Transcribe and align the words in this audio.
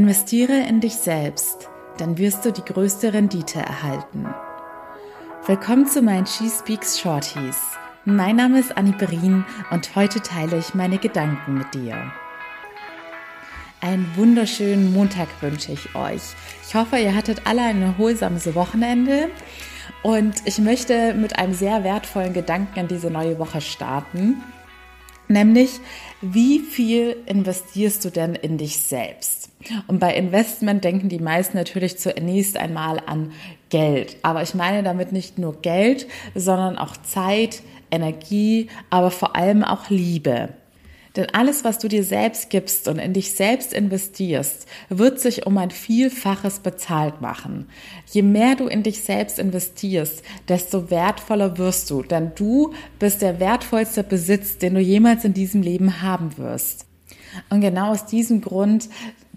Investiere 0.00 0.66
in 0.66 0.80
dich 0.80 0.94
selbst, 0.94 1.68
dann 1.98 2.16
wirst 2.16 2.46
du 2.46 2.52
die 2.52 2.64
größte 2.64 3.12
Rendite 3.12 3.60
erhalten. 3.60 4.26
Willkommen 5.44 5.86
zu 5.86 6.00
meinen 6.00 6.26
She 6.26 6.48
Speaks 6.48 6.98
Shorties. 6.98 7.58
Mein 8.06 8.36
Name 8.36 8.60
ist 8.60 8.78
Annie 8.78 8.96
Berin 8.96 9.44
und 9.70 9.94
heute 9.96 10.22
teile 10.22 10.56
ich 10.56 10.72
meine 10.72 10.96
Gedanken 10.96 11.58
mit 11.58 11.74
dir. 11.74 12.10
Einen 13.82 14.10
wunderschönen 14.16 14.90
Montag 14.94 15.28
wünsche 15.42 15.72
ich 15.72 15.94
euch. 15.94 16.22
Ich 16.66 16.74
hoffe, 16.74 16.96
ihr 16.96 17.14
hattet 17.14 17.46
alle 17.46 17.60
ein 17.60 17.82
erholsames 17.82 18.54
Wochenende 18.54 19.28
und 20.02 20.34
ich 20.46 20.58
möchte 20.60 21.12
mit 21.12 21.38
einem 21.38 21.52
sehr 21.52 21.84
wertvollen 21.84 22.32
Gedanken 22.32 22.78
in 22.78 22.88
diese 22.88 23.10
neue 23.10 23.38
Woche 23.38 23.60
starten. 23.60 24.42
Nämlich, 25.30 25.78
wie 26.20 26.58
viel 26.58 27.16
investierst 27.26 28.04
du 28.04 28.10
denn 28.10 28.34
in 28.34 28.58
dich 28.58 28.78
selbst? 28.78 29.48
Und 29.86 30.00
bei 30.00 30.12
Investment 30.16 30.82
denken 30.82 31.08
die 31.08 31.20
meisten 31.20 31.56
natürlich 31.56 31.98
zunächst 31.98 32.56
einmal 32.56 33.00
an 33.06 33.30
Geld. 33.68 34.16
Aber 34.22 34.42
ich 34.42 34.56
meine 34.56 34.82
damit 34.82 35.12
nicht 35.12 35.38
nur 35.38 35.62
Geld, 35.62 36.08
sondern 36.34 36.78
auch 36.78 36.96
Zeit, 36.96 37.62
Energie, 37.92 38.70
aber 38.90 39.12
vor 39.12 39.36
allem 39.36 39.62
auch 39.62 39.88
Liebe. 39.88 40.48
Denn 41.16 41.26
alles, 41.32 41.64
was 41.64 41.78
du 41.78 41.88
dir 41.88 42.04
selbst 42.04 42.50
gibst 42.50 42.86
und 42.86 42.98
in 42.98 43.12
dich 43.12 43.32
selbst 43.32 43.72
investierst, 43.72 44.66
wird 44.88 45.18
sich 45.18 45.46
um 45.46 45.58
ein 45.58 45.70
Vielfaches 45.70 46.60
bezahlt 46.60 47.20
machen. 47.20 47.68
Je 48.06 48.22
mehr 48.22 48.54
du 48.54 48.68
in 48.68 48.82
dich 48.82 49.02
selbst 49.02 49.38
investierst, 49.38 50.22
desto 50.48 50.90
wertvoller 50.90 51.58
wirst 51.58 51.90
du, 51.90 52.02
denn 52.02 52.32
du 52.36 52.74
bist 52.98 53.22
der 53.22 53.40
wertvollste 53.40 54.04
Besitz, 54.04 54.58
den 54.58 54.74
du 54.74 54.80
jemals 54.80 55.24
in 55.24 55.34
diesem 55.34 55.62
Leben 55.62 56.00
haben 56.00 56.38
wirst. 56.38 56.86
Und 57.48 57.60
genau 57.60 57.90
aus 57.90 58.06
diesem 58.06 58.40
Grund 58.40 58.88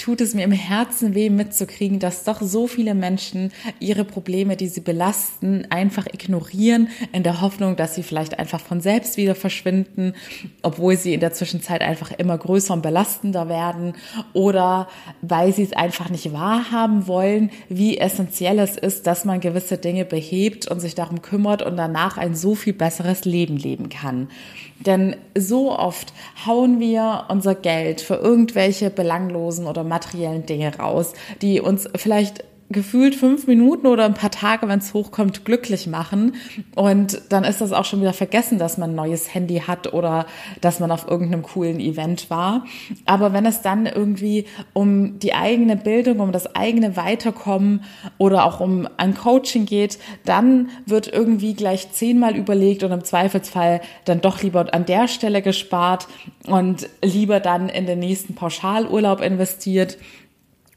tut 0.00 0.22
es 0.22 0.32
mir 0.32 0.44
im 0.44 0.52
Herzen 0.52 1.14
weh 1.14 1.28
mitzukriegen, 1.28 1.98
dass 1.98 2.24
doch 2.24 2.40
so 2.40 2.66
viele 2.66 2.94
Menschen 2.94 3.52
ihre 3.80 4.04
Probleme, 4.04 4.56
die 4.56 4.68
sie 4.68 4.80
belasten, 4.80 5.66
einfach 5.68 6.06
ignorieren, 6.06 6.88
in 7.12 7.22
der 7.22 7.42
Hoffnung, 7.42 7.76
dass 7.76 7.96
sie 7.96 8.02
vielleicht 8.02 8.38
einfach 8.38 8.60
von 8.60 8.80
selbst 8.80 9.18
wieder 9.18 9.34
verschwinden, 9.34 10.14
obwohl 10.62 10.96
sie 10.96 11.12
in 11.12 11.20
der 11.20 11.34
Zwischenzeit 11.34 11.82
einfach 11.82 12.12
immer 12.12 12.38
größer 12.38 12.72
und 12.72 12.82
belastender 12.82 13.50
werden 13.50 13.92
oder 14.32 14.88
weil 15.20 15.52
sie 15.52 15.64
es 15.64 15.74
einfach 15.74 16.08
nicht 16.08 16.32
wahrhaben 16.32 17.06
wollen, 17.06 17.50
wie 17.68 17.98
essentiell 17.98 18.58
es 18.58 18.78
ist, 18.78 19.06
dass 19.06 19.26
man 19.26 19.40
gewisse 19.40 19.76
Dinge 19.76 20.06
behebt 20.06 20.66
und 20.66 20.80
sich 20.80 20.94
darum 20.94 21.20
kümmert 21.20 21.60
und 21.60 21.76
danach 21.76 22.16
ein 22.16 22.34
so 22.34 22.54
viel 22.54 22.72
besseres 22.72 23.26
Leben 23.26 23.58
leben 23.58 23.90
kann. 23.90 24.28
Denn 24.80 25.14
so 25.36 25.78
oft 25.78 26.14
hauen 26.46 26.80
wir 26.80 27.26
unser 27.28 27.54
Geld 27.54 28.00
für 28.00 28.14
irgendwelche 28.14 28.88
belanglosen 28.88 29.66
oder 29.66 29.84
materiellen 29.90 30.46
Dinge 30.46 30.74
raus, 30.78 31.12
die 31.42 31.60
uns 31.60 31.86
vielleicht 31.96 32.44
gefühlt 32.70 33.16
fünf 33.16 33.48
Minuten 33.48 33.88
oder 33.88 34.04
ein 34.04 34.14
paar 34.14 34.30
Tage, 34.30 34.68
wenn 34.68 34.78
es 34.78 34.94
hochkommt, 34.94 35.44
glücklich 35.44 35.88
machen. 35.88 36.36
Und 36.76 37.20
dann 37.28 37.42
ist 37.42 37.60
das 37.60 37.72
auch 37.72 37.84
schon 37.84 38.00
wieder 38.00 38.12
vergessen, 38.12 38.58
dass 38.58 38.78
man 38.78 38.90
ein 38.90 38.96
neues 38.96 39.34
Handy 39.34 39.62
hat 39.66 39.92
oder 39.92 40.26
dass 40.60 40.78
man 40.78 40.92
auf 40.92 41.08
irgendeinem 41.08 41.42
coolen 41.42 41.80
Event 41.80 42.30
war. 42.30 42.64
Aber 43.06 43.32
wenn 43.32 43.44
es 43.44 43.60
dann 43.60 43.86
irgendwie 43.86 44.44
um 44.72 45.18
die 45.18 45.34
eigene 45.34 45.76
Bildung, 45.76 46.20
um 46.20 46.30
das 46.30 46.54
eigene 46.54 46.96
Weiterkommen 46.96 47.82
oder 48.18 48.44
auch 48.44 48.60
um 48.60 48.88
ein 48.96 49.14
Coaching 49.14 49.66
geht, 49.66 49.98
dann 50.24 50.70
wird 50.86 51.08
irgendwie 51.08 51.54
gleich 51.54 51.90
zehnmal 51.90 52.36
überlegt 52.36 52.84
und 52.84 52.92
im 52.92 53.02
Zweifelsfall 53.02 53.80
dann 54.04 54.20
doch 54.20 54.42
lieber 54.42 54.72
an 54.72 54.86
der 54.86 55.08
Stelle 55.08 55.42
gespart 55.42 56.06
und 56.46 56.88
lieber 57.02 57.40
dann 57.40 57.68
in 57.68 57.86
den 57.86 57.98
nächsten 57.98 58.36
Pauschalurlaub 58.36 59.20
investiert 59.20 59.98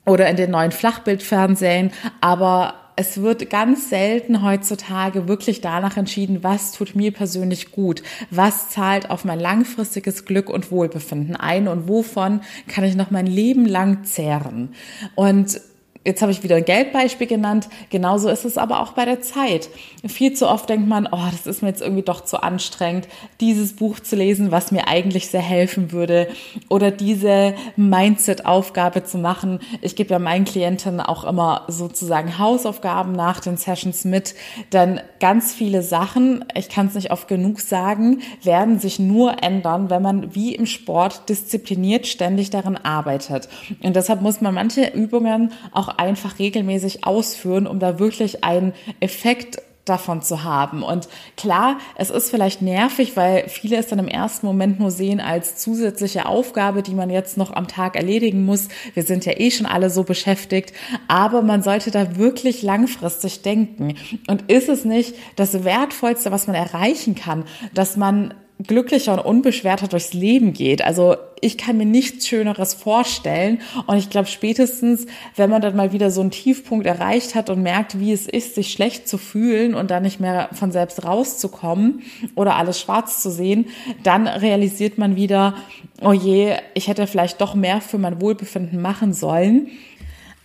oder 0.06 0.30
in 0.30 0.36
den 0.36 0.52
neuen 0.52 0.72
Flachbildfernsehen, 0.72 1.92
aber 2.22 2.76
es 2.96 3.22
wird 3.22 3.50
ganz 3.50 3.90
selten 3.90 4.44
heutzutage 4.44 5.28
wirklich 5.28 5.62
danach 5.62 5.98
entschieden, 5.98 6.44
was 6.44 6.74
tut 6.74 6.96
mir 6.96 7.12
persönlich 7.12 7.72
gut, 7.72 8.04
was 8.30 8.70
zahlt 8.70 9.10
auf 9.10 9.26
mein 9.26 9.40
langfristiges 9.40 10.26
Glück 10.26 10.50
und 10.50 10.72
Wohlbefinden 10.72 11.36
ein 11.36 11.68
und 11.68 11.88
wovon 11.88 12.42
kann 12.68 12.84
ich 12.84 12.96
noch 12.96 13.12
mein 13.12 13.26
Leben 13.26 13.66
lang 13.66 14.04
zehren. 14.04 14.74
Und 15.16 15.60
Jetzt 16.06 16.22
habe 16.22 16.34
ich 16.34 16.44
wieder 16.44 16.58
ein 16.58 16.66
Geldbeispiel 16.66 17.28
genannt. 17.28 17.70
Genauso 17.90 18.28
ist 18.28 18.44
es 18.44 18.58
aber 18.58 18.82
auch 18.82 18.92
bei 18.92 19.06
der 19.06 19.22
Zeit. 19.22 19.70
Viel 20.06 20.34
zu 20.34 20.50
oft 20.50 20.68
denkt 20.68 20.88
man, 20.88 21.08
oh, 21.10 21.28
das 21.32 21.48
ist 21.48 21.62
mir 21.62 21.70
jetzt 21.70 21.82
irgendwie 21.82 22.02
doch 22.02 22.26
zu 22.26 22.44
anstrengend, 22.44 23.08
dieses 23.40 23.74
Buch 23.74 24.02
zu 24.02 24.18
lesen, 24.18 24.52
was 24.52 24.72
mir 24.72 24.90
eigentlich 24.90 25.30
sehr 25.30 25.42
helfen 25.42 25.94
würde 25.94 26.28
oder 26.68 26.92
diese 26.92 27.56
Mindset-Aufgabe 27.78 29.06
zu 29.06 29.18
machen. 29.18 29.60
Ich 29.82 29.96
gebe 29.96 30.10
ja 30.10 30.20
meinen 30.20 30.44
Klienten 30.44 31.00
auch 31.00 31.24
immer 31.24 31.64
sozusagen 31.70 32.38
Hausaufgaben 32.38 33.14
nach 33.14 33.40
den 33.40 33.56
Sessions 33.56 34.04
mit, 34.04 34.36
denn 34.74 35.00
ganz 35.22 35.54
viele 35.54 35.84
Sachen, 35.84 36.44
ich 36.54 36.68
kann 36.68 36.88
es 36.88 36.96
nicht 36.96 37.12
oft 37.12 37.30
genug 37.30 37.62
sagen, 37.62 38.22
werden 38.42 38.78
sich 38.78 39.00
nur 39.00 39.42
ändern, 39.42 39.90
wenn 39.90 40.02
man 40.02 40.36
wie 40.36 40.54
im 40.54 40.66
Sport 40.66 41.30
diszipliniert 41.30 42.08
ständig 42.08 42.50
darin 42.50 42.76
arbeitet. 42.76 43.48
Und 43.82 43.96
deshalb 43.96 44.22
muss 44.22 44.42
man 44.42 44.54
manche 44.54 44.88
Übungen 44.88 45.54
auch 45.72 45.93
einfach 46.00 46.40
regelmäßig 46.40 47.06
ausführen, 47.06 47.68
um 47.68 47.80
da 47.80 48.00
wirklich 48.00 48.44
einen 48.44 48.74
Effekt 49.00 49.62
davon 49.86 50.22
zu 50.22 50.44
haben. 50.44 50.82
Und 50.82 51.10
klar, 51.36 51.78
es 51.96 52.10
ist 52.10 52.30
vielleicht 52.30 52.62
nervig, 52.62 53.18
weil 53.18 53.50
viele 53.50 53.78
es 53.78 53.88
dann 53.88 54.00
im 54.00 54.08
ersten 54.08 54.46
Moment 54.46 54.80
nur 54.80 54.92
sehen 54.92 55.20
als 55.20 55.58
zusätzliche 55.58 56.26
Aufgabe, 56.26 56.84
die 56.84 56.94
man 56.94 57.10
jetzt 57.10 57.38
noch 57.38 57.54
am 57.54 57.68
Tag 57.68 57.96
erledigen 57.96 58.46
muss. 58.46 58.70
Wir 58.94 59.04
sind 59.04 59.26
ja 59.26 59.34
eh 59.38 59.52
schon 59.52 59.66
alle 59.66 59.90
so 59.90 60.04
beschäftigt, 60.04 60.74
aber 61.08 61.42
man 61.42 61.64
sollte 61.64 61.92
da 61.92 62.16
wirklich 62.16 62.62
langfristig 62.62 63.42
denken. 63.42 63.96
Und 64.28 64.50
ist 64.50 64.70
es 64.70 64.86
nicht 64.86 65.16
das 65.36 65.66
Wertvollste, 65.66 66.32
was 66.32 66.48
man 66.48 66.56
erreichen 66.56 67.16
kann, 67.16 67.44
dass 67.74 67.98
man 67.98 68.34
glücklicher 68.60 69.14
und 69.14 69.20
unbeschwerter 69.20 69.88
durchs 69.88 70.14
Leben 70.14 70.54
geht. 70.54 70.84
Also 70.84 71.16
ich 71.42 71.58
kann 71.58 71.78
mir 71.78 71.86
nichts 71.86 72.28
Schöneres 72.28 72.74
vorstellen. 72.74 73.60
Und 73.86 73.98
ich 73.98 74.10
glaube, 74.10 74.28
spätestens, 74.28 75.06
wenn 75.36 75.50
man 75.50 75.62
dann 75.62 75.76
mal 75.76 75.92
wieder 75.92 76.10
so 76.10 76.22
einen 76.22 76.32
Tiefpunkt 76.32 76.86
erreicht 76.86 77.36
hat 77.36 77.50
und 77.50 77.62
merkt, 77.62 78.00
wie 78.00 78.14
es 78.14 78.28
ist, 78.28 78.56
sich 78.56 78.72
schlecht 78.72 79.08
zu 79.08 79.18
fühlen 79.18 79.76
und 79.76 79.92
dann 79.92 80.04
nicht 80.04 80.22
mehr 80.22 80.50
von 80.54 80.72
selbst 80.72 81.04
rauszukommen 81.04 82.04
oder 82.36 82.56
alles 82.56 82.80
schwarz 82.80 83.22
zu 83.22 83.30
sehen, 83.30 83.66
dann 84.04 84.28
realisiert 84.28 84.98
man 84.98 85.18
wieder, 85.18 85.56
oh 86.02 86.14
je, 86.14 86.56
ich 86.74 86.88
hätte 86.88 87.08
vielleicht 87.08 87.42
doch 87.42 87.56
mehr 87.56 87.82
für 87.82 87.98
mein 87.98 88.22
Wohlbefinden 88.22 88.82
machen 88.82 89.14
sollen. 89.14 89.68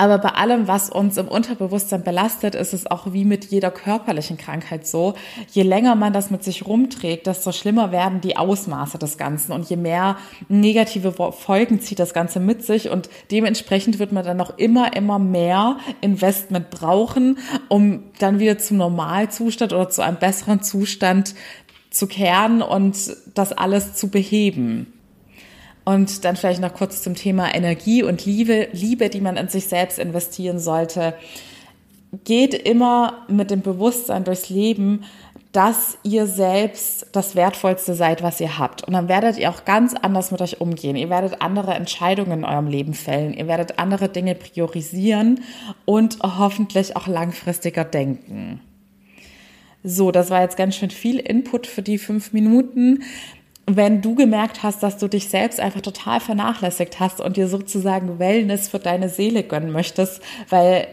Aber 0.00 0.18
bei 0.18 0.30
allem, 0.30 0.68
was 0.68 0.90
uns 0.90 1.16
im 1.16 1.26
Unterbewusstsein 1.26 2.04
belastet, 2.04 2.54
ist 2.54 2.72
es 2.72 2.88
auch 2.88 3.12
wie 3.12 3.24
mit 3.24 3.46
jeder 3.46 3.72
körperlichen 3.72 4.38
Krankheit 4.38 4.86
so. 4.86 5.14
Je 5.50 5.64
länger 5.64 5.96
man 5.96 6.12
das 6.12 6.30
mit 6.30 6.44
sich 6.44 6.64
rumträgt, 6.64 7.26
desto 7.26 7.50
schlimmer 7.50 7.90
werden 7.90 8.20
die 8.20 8.36
Ausmaße 8.36 8.98
des 8.98 9.18
Ganzen 9.18 9.50
und 9.50 9.68
je 9.68 9.76
mehr 9.76 10.16
negative 10.48 11.12
Folgen 11.32 11.80
zieht 11.80 11.98
das 11.98 12.14
Ganze 12.14 12.38
mit 12.38 12.64
sich 12.64 12.90
und 12.90 13.10
dementsprechend 13.32 13.98
wird 13.98 14.12
man 14.12 14.24
dann 14.24 14.36
noch 14.36 14.56
immer, 14.56 14.96
immer 14.96 15.18
mehr 15.18 15.78
Investment 16.00 16.70
brauchen, 16.70 17.38
um 17.68 18.04
dann 18.20 18.38
wieder 18.38 18.58
zum 18.58 18.76
Normalzustand 18.76 19.72
oder 19.72 19.90
zu 19.90 20.02
einem 20.02 20.18
besseren 20.18 20.62
Zustand 20.62 21.34
zu 21.90 22.06
kehren 22.06 22.62
und 22.62 22.96
das 23.34 23.52
alles 23.52 23.94
zu 23.94 24.08
beheben. 24.08 24.92
Und 25.88 26.26
dann 26.26 26.36
vielleicht 26.36 26.60
noch 26.60 26.74
kurz 26.74 27.00
zum 27.00 27.14
Thema 27.14 27.54
Energie 27.54 28.02
und 28.02 28.26
Liebe, 28.26 28.68
Liebe, 28.72 29.08
die 29.08 29.22
man 29.22 29.38
in 29.38 29.48
sich 29.48 29.68
selbst 29.68 29.98
investieren 29.98 30.58
sollte. 30.58 31.14
Geht 32.24 32.52
immer 32.52 33.24
mit 33.28 33.50
dem 33.50 33.62
Bewusstsein 33.62 34.22
durchs 34.24 34.50
Leben, 34.50 35.04
dass 35.52 35.96
ihr 36.02 36.26
selbst 36.26 37.06
das 37.12 37.36
Wertvollste 37.36 37.94
seid, 37.94 38.22
was 38.22 38.38
ihr 38.38 38.58
habt. 38.58 38.84
Und 38.84 38.92
dann 38.92 39.08
werdet 39.08 39.38
ihr 39.38 39.48
auch 39.48 39.64
ganz 39.64 39.94
anders 39.94 40.30
mit 40.30 40.42
euch 40.42 40.60
umgehen. 40.60 40.94
Ihr 40.94 41.08
werdet 41.08 41.40
andere 41.40 41.72
Entscheidungen 41.72 42.40
in 42.40 42.44
eurem 42.44 42.66
Leben 42.66 42.92
fällen. 42.92 43.32
Ihr 43.32 43.46
werdet 43.46 43.78
andere 43.78 44.10
Dinge 44.10 44.34
priorisieren 44.34 45.40
und 45.86 46.18
hoffentlich 46.22 46.96
auch 46.96 47.06
langfristiger 47.06 47.84
denken. 47.84 48.60
So, 49.82 50.10
das 50.10 50.28
war 50.28 50.42
jetzt 50.42 50.58
ganz 50.58 50.76
schön 50.76 50.90
viel 50.90 51.18
Input 51.18 51.66
für 51.66 51.80
die 51.80 51.96
fünf 51.96 52.34
Minuten 52.34 53.04
wenn 53.76 54.02
du 54.02 54.14
gemerkt 54.14 54.62
hast, 54.62 54.82
dass 54.82 54.98
du 54.98 55.08
dich 55.08 55.28
selbst 55.28 55.60
einfach 55.60 55.80
total 55.80 56.20
vernachlässigt 56.20 57.00
hast 57.00 57.20
und 57.20 57.36
dir 57.36 57.48
sozusagen 57.48 58.18
Wellness 58.18 58.68
für 58.68 58.78
deine 58.78 59.08
Seele 59.08 59.42
gönnen 59.42 59.72
möchtest, 59.72 60.22
weil 60.48 60.86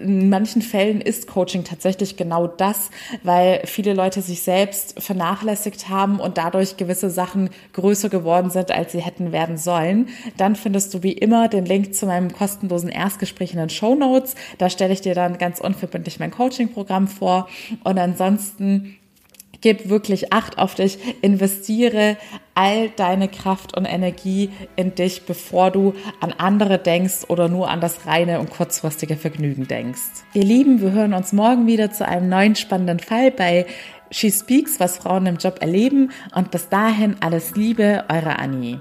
in 0.00 0.30
manchen 0.30 0.62
Fällen 0.62 1.00
ist 1.00 1.26
Coaching 1.26 1.64
tatsächlich 1.64 2.16
genau 2.16 2.46
das, 2.46 2.90
weil 3.22 3.60
viele 3.66 3.92
Leute 3.92 4.22
sich 4.22 4.42
selbst 4.42 5.00
vernachlässigt 5.00 5.88
haben 5.88 6.20
und 6.20 6.38
dadurch 6.38 6.78
gewisse 6.78 7.10
Sachen 7.10 7.50
größer 7.74 8.08
geworden 8.08 8.50
sind, 8.50 8.70
als 8.70 8.92
sie 8.92 9.00
hätten 9.00 9.30
werden 9.32 9.58
sollen. 9.58 10.08
Dann 10.38 10.56
findest 10.56 10.94
du 10.94 11.02
wie 11.02 11.12
immer 11.12 11.48
den 11.48 11.66
Link 11.66 11.94
zu 11.94 12.06
meinem 12.06 12.32
kostenlosen 12.32 12.88
Erstgespräch 12.88 13.52
in 13.52 13.58
den 13.58 13.68
Show 13.68 13.94
Notes. 13.94 14.36
Da 14.56 14.70
stelle 14.70 14.94
ich 14.94 15.02
dir 15.02 15.14
dann 15.14 15.36
ganz 15.36 15.60
unverbindlich 15.60 16.18
mein 16.18 16.30
Coaching-Programm 16.30 17.06
vor. 17.06 17.48
Und 17.84 17.98
ansonsten 17.98 18.96
Gib 19.60 19.88
wirklich 19.88 20.32
Acht 20.32 20.58
auf 20.58 20.74
dich, 20.74 20.98
investiere 21.22 22.16
all 22.54 22.88
deine 22.90 23.28
Kraft 23.28 23.76
und 23.76 23.84
Energie 23.84 24.50
in 24.76 24.94
dich, 24.94 25.26
bevor 25.26 25.70
du 25.70 25.94
an 26.20 26.32
andere 26.36 26.78
denkst 26.78 27.24
oder 27.28 27.48
nur 27.48 27.68
an 27.70 27.80
das 27.80 28.06
reine 28.06 28.40
und 28.40 28.50
kurzfristige 28.50 29.16
Vergnügen 29.16 29.68
denkst. 29.68 30.00
Ihr 30.34 30.44
Lieben, 30.44 30.80
wir 30.80 30.92
hören 30.92 31.14
uns 31.14 31.32
morgen 31.32 31.66
wieder 31.66 31.90
zu 31.90 32.06
einem 32.06 32.28
neuen 32.28 32.56
spannenden 32.56 33.00
Fall 33.00 33.30
bei 33.30 33.66
She 34.10 34.30
Speaks, 34.30 34.80
was 34.80 34.98
Frauen 34.98 35.26
im 35.26 35.36
Job 35.36 35.58
erleben. 35.60 36.10
Und 36.34 36.50
bis 36.50 36.68
dahin 36.68 37.16
alles 37.20 37.54
Liebe, 37.54 38.04
eure 38.08 38.38
Annie. 38.38 38.80